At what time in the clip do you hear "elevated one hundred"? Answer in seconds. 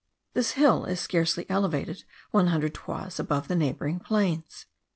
1.47-2.73